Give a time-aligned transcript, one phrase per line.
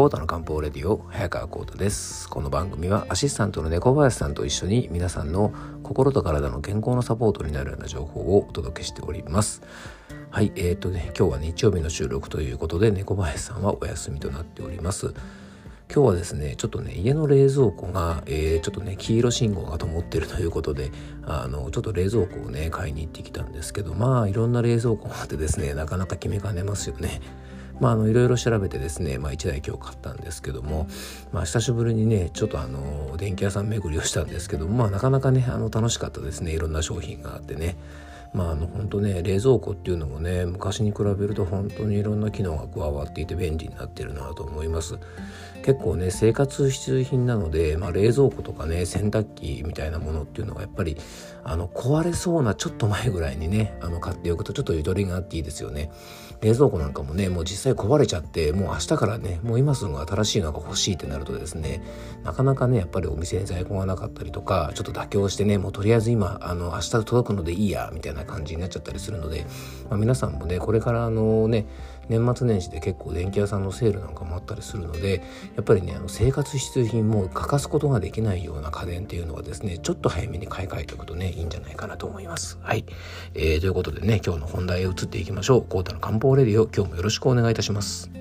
[0.00, 2.26] コータの漢方レディオ早川コータです。
[2.30, 5.52] この番組はアシスタントの猫林さんと一緒に皆さんの
[5.82, 9.60] 心と体の健康のサポートになるような情報をお届けしております。
[10.30, 15.12] はいえー、とね今日は日曜日の収録ということで猫林さんはお休みとなっております。
[15.92, 20.92] 今日はですねちょっとね家の冷蔵庫が、えー、ちょっとね黄色信号が灯ってるということで
[21.26, 27.20] あのちょっと冷蔵庫をね買いに行ってきたんですけどまあいろんな冷蔵庫があってですねなかなか決めかねますよね。
[27.80, 30.86] まあ、あのいろいろ調べてですね、まあ、1台今日買ったんですけども、
[31.32, 37.76] まあ、久しぶりにねちょっとあの電気屋さん巡りをしたんですけども、まあ、なかなかねあの楽しかったですねいろんな商品があってね。
[38.32, 44.98] まあ、あの本当ね冷蔵庫っていうのもね昔に比べると本当にいろんな機能が加わっていて便利になってるなと思います
[45.62, 50.96] 結構ね生活必需品なので、まあ、冷蔵庫とかね洗濯機みたいなものっていうのがやっぱり
[51.44, 55.90] あの壊れそうなちょっと前ぐらいにねあの買っておくとちょっとゆとりがあっていいですよね。
[56.40, 61.82] 冷蔵庫なんかもねもう実際壊れちゃってもう明日からねもう今すぐ新しいのが欲しいってなるとですね
[62.24, 69.46] なかなかねやっぱりお店に在庫がなかったりとかちょっと妥協してねもうとりあえず今あの明日届くのでいいやみたいな感じになっちゃったりするので、
[69.90, 71.66] まあ、皆さんもねこれからあのね
[72.10, 75.22] 年末年始で結構電気屋さんのセールなんかもあったりするので
[75.54, 82.58] やっぱりねあの生活必需品も欠かすことができないような家電っていうのはですねちょっと早めに買い替えておくとねいいんじゃないかなと思います。
[82.62, 82.84] はい、
[83.34, 85.62] えー、ということでね今日の本題へ移っていきましょう。
[85.62, 88.19] コータの漢方レディオ今日もよろしくお願いいたします。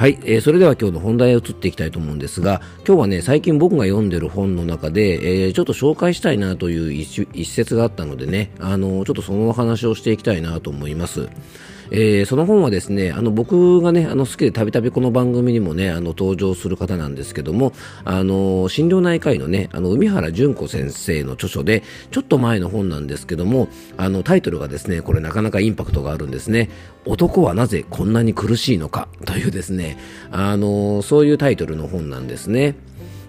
[0.00, 11.28] はい、えー、それでは今日の本題へ移っていきたいと思うんですが、今日はね、最近僕が読んでる本の中で、えー、ちょっと紹介したいなという一節があったのでね、あのー、ちょっとそのお話をしていきたいなと思います。
[11.92, 17.72] えー、その本はですね、あの僕がね、あの好きでたびたびこの番組にもね、あの登場する方なんですけども、
[18.04, 26.70] あの心療内科医のね、あの海原純子先生の著書で、ちょっと前の本なんですけども、あのタイトルがですね、これなかなかインパクトがあるんですね。
[27.06, 29.98] 男はなぜこんなに苦しいのかというですね、
[30.30, 32.76] あのそういうタイトルの本なんですね。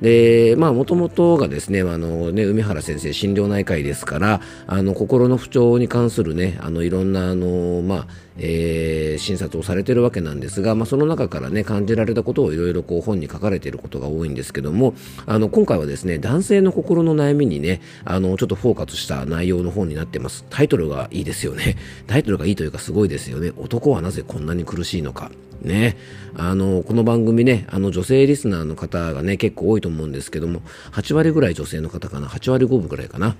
[0.00, 8.06] で、まあ、もともとがですね、あのね、海原先生、心療内科医ですから、あの、心の不調に関するね、あの、いろんな、あの、まあ、
[8.38, 14.94] えー、診察をされているわけなんですが、まあ、その中からね、感じられたことをいろいろ本に書かれていることが多いんですけども、
[15.26, 20.44] あの、今回はですね、男性の心の悩みにね、あの、ちょっとフォーカスした内容の本になってます。
[20.50, 21.76] タイトルがいいですよね。
[22.06, 23.52] タイトルがいいというかすごいですよね。
[23.56, 25.30] 男はなぜこんなに苦しいのか。
[25.60, 25.96] ね、
[26.36, 30.62] あのこの番組ねあの女性リスナーの方がね結構多いと思うんですけども
[30.92, 33.34] 8割ぐらい女性の方かな8割5分ぐらいかな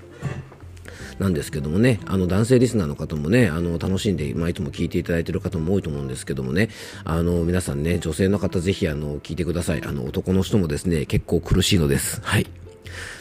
[1.18, 6.68] なんですけどもね、あの男性リスナーの方もね、あの楽しんで、まあ、いつも聞いていただいている方も多いと思うんですけどもね、
[7.04, 9.82] あの皆さんね、女性の方ぜひあの聞いてください。
[9.84, 12.20] あの男の人もですね、結構苦しいのです。
[12.22, 12.46] はい。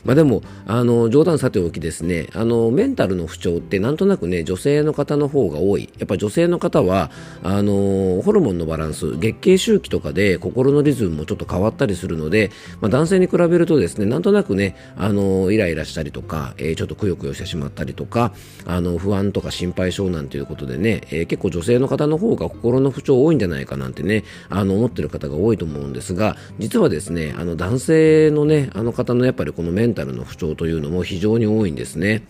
[0.06, 2.28] まあ、でもあの冗談さておきですね。
[2.34, 5.90] あのメンタルの不調ってなんとなくね女性の方の方が多い。
[5.98, 7.12] やっぱ女性の方は
[7.44, 12.52] あのホルモンのバランス月経周期とかで心のリズムもちょっと変わったりするので、
[12.82, 18.34] まあ、男性に比べるとですねなんとなくねあのイライラしたりとか、えー、ちょっとくよくよしてしまったりとか
[18.66, 32.22] あの不安とか心配性なんていうことでね、えー、結構女性の方の方が心の不調多いんじゃないかなんてねあの思ってる方が多いと思うんですが実はですねあの男性のねあの方のやっぱりこのメンタルの不調というのも非常に多いんですね。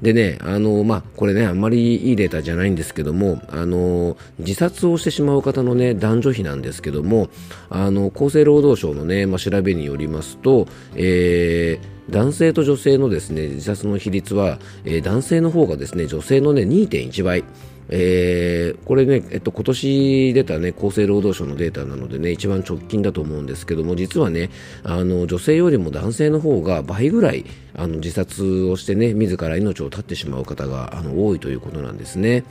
[0.00, 7.28] でね、あの、まあ、これね、あんまりいいデータじゃないんですけども、あの、自殺をしてしまう方のね、男女比なんですけども、
[7.68, 10.66] あの、厚生労働省のね、まあ、調べによりますと、
[10.96, 17.44] えー、男性と女性のですね、自殺の比率は、えー、男性の方がですね、女性のね、2.1倍。
[17.88, 24.50] えー、これね、えっと、今年出たね、厚生労働省のデータなのでね、一番直近だと思うんですけども、実はね、
[24.82, 27.44] あの、女性よりも男性の方が倍ぐらい、
[27.74, 32.44] あの、自殺をしてね、自ら命を絶ってしまう方が、あの、多いということなんですね。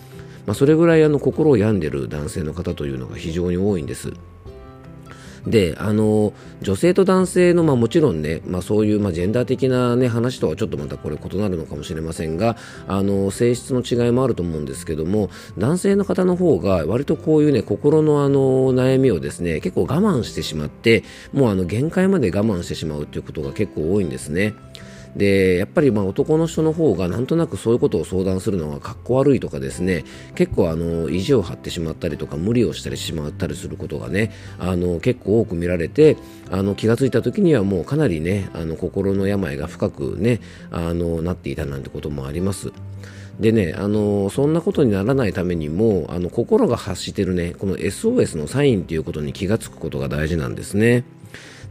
[0.46, 4.13] まあ、それぐらい、あの、心を病んでる男性の方というのが非常に多いんです。
[5.48, 12.56] であの女性と男性の、まあ、もちろんね、まあ、そういう、まあ、ジェンダー的な、ね、話とはちょっとまたこれ異なるのかもしれませんが
[12.88, 21.04] あの性質の違いもあると思うんですけども男性の方の方が割とこういうね心のあの悩みをですね結構我慢してしまって
[21.34, 24.54] もうあの限界まで我慢してしまうということが結構多いんですね。
[25.15, 30.04] でやっぱりまあ男の人の方がなんとなくそういうことを相談するのがかっこ悪いとかですね
[30.36, 36.18] 結構あの意地を張ってしまったりとか無理をしたりしまったりすることがねあの結構多く見られて
[36.51, 40.39] あの気がついた時にはもうかなりねあの心の病が深くね
[40.71, 42.71] あのなっていたなんてこともあります。
[43.39, 51.04] でね、あのそんなことにならないためにもあの心が発してるねこの SOS のサインということに気がつくことが大事なんですね。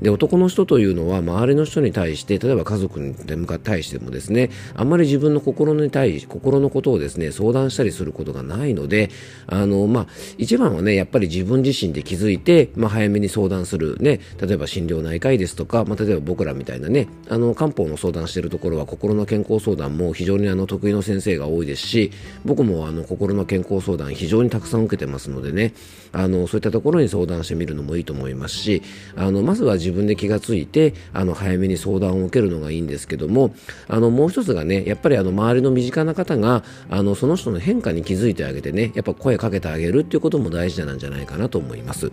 [0.03, 3.15] で男の人というのは周りの人に対して例えば家族に
[3.63, 9.11] 対してもですねあんまり自分の心に対し心のことをですね相談したりすることがないので
[9.47, 10.07] あの、まあ、
[10.39, 22.11] 一番はねやっぱり自分自身で気づいて、まあ、早めに相談する、ね、例えば心療内科医ですとか、まあ、例えば僕らみたいなねあの漢方の相談しているところは心の健康相談も非常にあの得意の先生が多いですし
[22.45, 25.75] 僕もあの心の健康相談非常にたくさん受けてますのでね
[26.13, 28.83] あのそういったところに相談してみるのもいいと思いますし
[29.17, 33.55] あのまずは自自分で気がついてあの早めに相談を受けるのがいいんですけども
[33.89, 42.11] あのもう一つがねやっぱりあの周りの身近な方があのその人の変化に気づいてあげてねやっぱ声かけてあげるっていうことも大事なんじゃないかなと思います。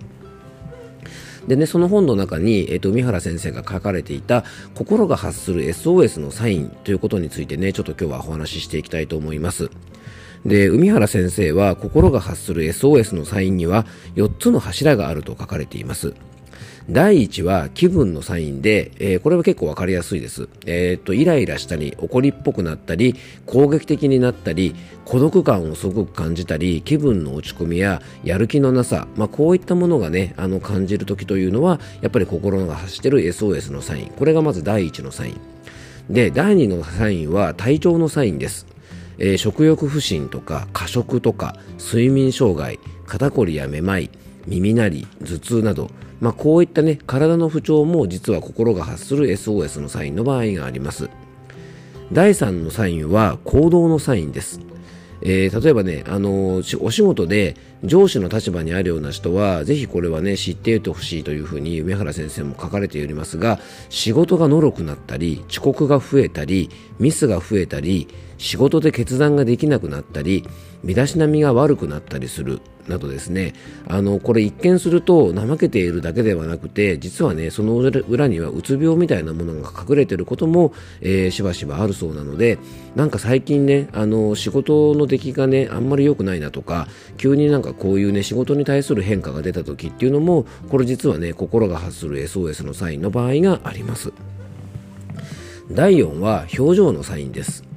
[1.48, 4.44] でね、その本の中に、えっ、ー、と、海原先生が書かれていた、
[4.76, 9.72] 心が発する SOS のサインということについてね、ちょっと今日はお話ししていきたいと思います。
[10.46, 16.14] で、海原先生は、心が発する SOS のサインには、4つの柱があると書かれています。
[16.92, 20.50] 第1は気分のサインで、えー、これは結構わかりやすいです。
[20.66, 23.16] えっ、と、イライラしたり、怒りっぽくなったり、
[23.46, 24.74] 攻撃的になったり、
[25.06, 34.08] 孤独感をすごく感じたり、気分の落ち込みややる気のなさ、まあ、こういったものがね、あの感じる時というのは、やっぱり心が発してる SOS のサイン。
[34.08, 35.38] これがまず第1のサイン。
[36.10, 38.66] で、第2のサインは体調のサインです。
[39.20, 44.10] えー、食欲不振とか過食とか睡眠障害肩こりやめまい
[44.50, 45.90] 耳鳴り頭痛など
[46.22, 51.10] まあ、こういったね体の不調も実は心が発する SOS のサインの場合があります。
[52.12, 54.60] 第3のサインは行動のサインです。
[55.22, 63.60] えー、例えばね、あのー、お仕事で上司の立場にあるような人は、ぜひこれはね、知っておいてほしいというふうに梅原先生も書かれておりますが、
[63.90, 66.70] 仕事がのろくなったり、遅刻が増えたり、
[67.00, 68.08] ミスが増えたり、
[68.40, 70.44] 仕事で決断ができなくなったり、
[70.84, 73.54] 身だしなみが悪くなったりするなどですね。
[73.88, 82.58] あのこれ一見すると怠けているだけではなくて実はねその裏にはうつ病みたいなものが隠れていることも、えー、しばしばあるそうなので
[82.96, 86.88] なんか最近ねあの仕事の出来がねあんまり良くないなとか
[87.18, 94.12] 急になんかこういうね仕事に対する変化が出た時っていうのもこれ実はね心が発する SOS のサインの場合があります。
[95.72, 97.69] 第4は表情のサインです。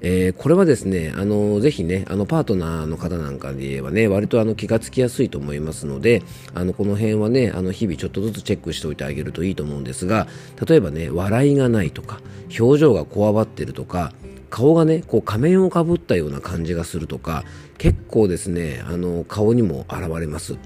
[0.00, 6.22] えー、これはですね、あのぜひね、あのパートナーの方なんかで言えばね、割とあの気がつきやすいと思いますので、
[6.54, 10.28] あのこの辺はね、あの日々ちょっとずつチェックしておいてあげるといいと思うんですが、
[10.66, 12.20] 例えばね、笑いがないとか、
[12.58, 14.12] 表情がこわばってるとか、
[14.50, 17.44] 顔がね、こう仮面をかぶったような感じがするとか、
[17.76, 20.56] 結構ですね、あの顔にも現れます。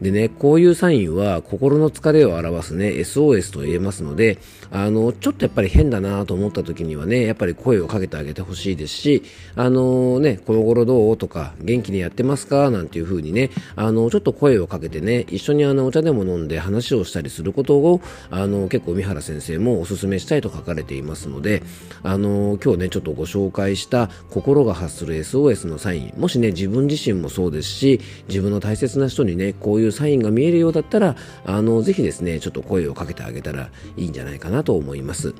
[0.00, 4.38] でね、こういうサインは心の疲れを表すね、SOS と言えますので、
[4.70, 9.22] あの、ちょっとやっぱり変だなと思った時にはね、やっぱり声をかけてあげてほしいですし、
[9.54, 11.16] あのね、この頃どう？
[11.16, 12.70] とか、元気にやってますか？
[12.70, 18.00] なんていう風にね、あの、ちょっと声をかけてね、一緒にあの、お茶でも飲んで話をしたりすることを、
[18.30, 21.62] あの、結構三原先生もお勧めしたいと書かれていますので、
[22.02, 35.34] あの、今日ね、ちょっとご紹介した心が発する SOS のサイン、もしね、自分自身もそうですし、自分の大切な人にね、こういううサインが見えるようだったら、あの、ぜひですね、ちょっと声をかけてあげたらいいんじゃないかなと思います。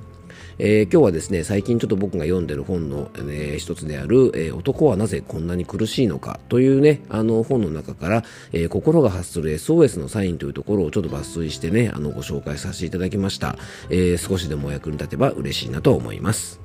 [0.59, 13.57] えー、今日はですね、最近ちょっと僕が読んでる本の、えー、一つである、えー、男はなぜこんなに苦しいのかというね、あの本の中から、え心が発する SOS のサインというところをちょっと抜粋してね、あのご紹介させていただきました。
[13.91, 16.64] え少しでもお役に立てば嬉しいなと思います。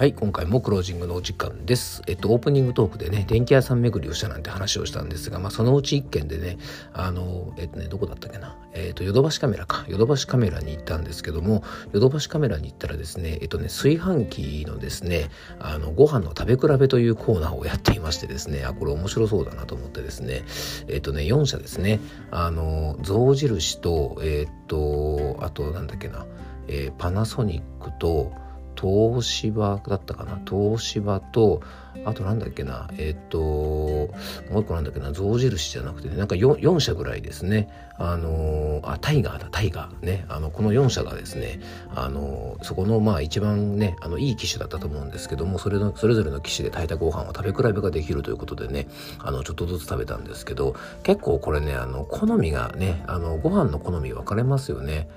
[0.00, 2.02] はい、今回もクロージングのお時間です。
[2.06, 6.56] えっと、オープニングトークでね、電気屋さん巡りをしたなんて話をしたんですが、まあ、そのうち一件でね、
[6.94, 15.28] あの、えっとね、どこだったっけな、えっと、ヨドバシカメラか、ヨドバシカメラに行ったんですけども、ヨドバシカメラに行ったらですね、えっとね、炊飯器のですね、
[15.58, 20.44] あの、ご飯の食べ比べというコーナーをやっていましてですね、あ、これ面白そうだなと思ってですね、
[20.88, 26.24] えっとね、4社ですね、あの、象印と、えっと、あと、なんだっけな、
[26.68, 28.32] えー、パナソニックと、
[28.80, 30.40] 東芝だったかな？
[30.48, 31.62] 東芝と
[32.04, 32.88] あとなんだっけな？
[32.96, 34.08] えっ、とも
[34.54, 35.12] う一個なんだっけな？
[35.12, 37.68] 象印じゃなくて、ね、なんか 4, 4社ぐらいですね。
[37.98, 39.48] あのあタイガーだ。
[39.50, 40.24] タイガーね。
[40.28, 41.60] あのこの4社がですね
[41.94, 48.86] あのそこのまあ一番ねあのいい機種だったと思うんですけどもそれのそれぞれの機種で炊いたご飯を食べ比べができるということでね
[49.18, 55.08] あのちょっとずつ食べたんですけど結構これねあの好みがねあのご飯の好み分かれますよね。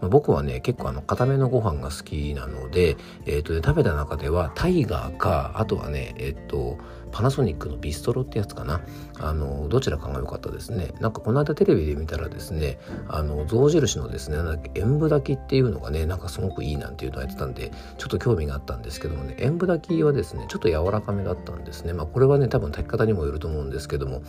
[0.00, 6.78] まあ、僕はね結構あの固めのご飯が好きなので、えーとね、食べた中ではタイガーかあとはねえっ、ー、と
[7.12, 8.80] パナソニックのビストロってやつかな。
[9.22, 10.92] あのどちらかが良かったですね。
[10.98, 21.92] なんかこの間テレビで見たらですねあの象印のですねなんだっけ塩分炊きっていうのがねなんかすごくいいなんていうのをやってたんでちょっと興味があったんですけどもね塩分炊きはですねちょっと柔らかめだったんですね。
[21.92, 24.22] まあこれはね多分炊き方にもよると思うんですけども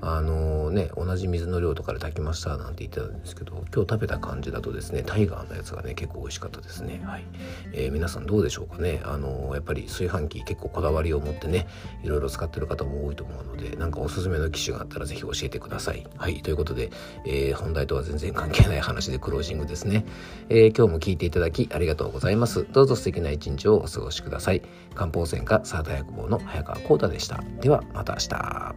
[0.00, 7.02] あのね同じ水の量とかで炊きましたなんて言ってたんですけど今日食べた感じだとですねタイガーのやつがね結構美味しかったですね。
[7.04, 7.24] はい、
[7.72, 9.00] えー、皆さんどうでしょうかね。
[9.04, 11.66] あのやっぱり炊飯器結構こだわりを持ってね
[12.02, 16.06] いろいろ使ってる方も多いと思うのでなんかおすすめの機種があったら是非教えてください。
[16.16, 16.90] はいということで、
[17.24, 20.04] えー、本題とは全然関係ない話でクロージングですね、
[20.48, 22.66] えー、今日も聞いていただきありがとうございます。
[22.72, 24.62] どうぞ素敵な一日をお過ごしください。
[24.94, 27.42] 漢方専科サーター薬房の早川幸太でした。
[27.60, 28.74] ではまた明日。